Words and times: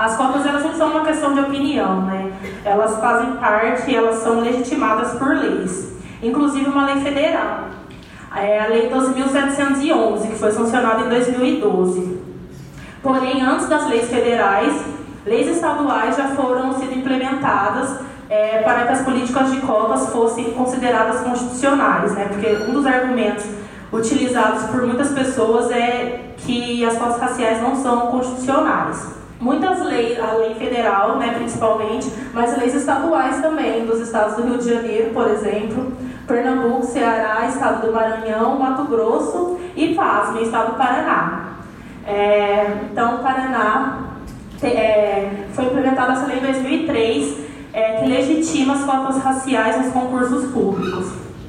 As 0.00 0.16
cotas 0.16 0.46
elas 0.46 0.64
não 0.64 0.72
são 0.72 0.92
uma 0.92 1.04
questão 1.04 1.34
de 1.34 1.40
opinião, 1.40 2.00
né? 2.06 2.32
Elas 2.64 2.98
fazem 2.98 3.32
parte, 3.32 3.94
elas 3.94 4.22
são 4.22 4.40
legitimadas 4.40 5.12
por 5.18 5.36
leis, 5.36 5.92
inclusive 6.22 6.70
uma 6.70 6.86
lei 6.86 7.02
federal, 7.02 7.66
é 8.34 8.60
a 8.60 8.68
Lei 8.68 8.88
12.711, 8.88 10.30
que 10.30 10.38
foi 10.38 10.52
sancionada 10.52 11.02
em 11.02 11.08
2012. 11.10 12.18
Porém, 13.02 13.42
antes 13.42 13.68
das 13.68 13.90
leis 13.90 14.08
federais, 14.08 14.72
leis 15.26 15.48
estaduais 15.48 16.16
já 16.16 16.28
foram 16.28 16.72
sendo 16.78 16.94
implementadas 16.96 18.00
é, 18.30 18.62
para 18.62 18.86
que 18.86 18.92
as 18.92 19.02
políticas 19.02 19.52
de 19.52 19.60
cotas 19.60 20.08
fossem 20.08 20.52
consideradas 20.52 21.20
constitucionais, 21.20 22.14
né? 22.14 22.24
Porque 22.26 22.70
um 22.70 22.72
dos 22.72 22.86
argumentos 22.86 23.44
utilizados 23.92 24.62
por 24.70 24.80
muitas 24.80 25.10
pessoas 25.10 25.70
é 25.70 26.32
que 26.38 26.82
as 26.86 26.96
cotas 26.96 27.20
raciais 27.20 27.60
não 27.60 27.76
são 27.76 28.06
constitucionais. 28.06 29.19
Muitas 29.40 29.82
leis, 29.82 30.20
a 30.20 30.34
lei 30.34 30.54
federal, 30.54 31.16
né, 31.16 31.32
principalmente, 31.34 32.12
mas 32.34 32.58
leis 32.58 32.74
estaduais 32.74 33.40
também, 33.40 33.86
dos 33.86 33.98
estados 34.00 34.36
do 34.36 34.42
Rio 34.42 34.58
de 34.58 34.68
Janeiro, 34.68 35.14
por 35.14 35.26
exemplo, 35.28 35.92
Pernambuco, 36.26 36.84
Ceará, 36.84 37.46
estado 37.46 37.86
do 37.86 37.92
Maranhão, 37.92 38.58
Mato 38.58 38.84
Grosso 38.84 39.58
e 39.74 39.94
Paz, 39.94 40.34
no 40.34 40.42
estado 40.42 40.72
do 40.72 40.76
Paraná. 40.76 41.54
É, 42.06 42.80
então, 42.92 43.16
o 43.16 43.18
Paraná 43.20 44.10
é, 44.62 45.30
foi 45.54 45.64
implementada 45.64 46.12
essa 46.12 46.26
lei 46.26 46.38
em 46.38 46.42
2003, 46.42 47.38
é, 47.72 47.92
que 47.94 48.06
legitima 48.06 48.74
as 48.74 48.84
cotas 48.84 49.22
raciais 49.22 49.78
nos 49.78 49.92
concursos 49.92 50.50
públicos. 50.52 51.19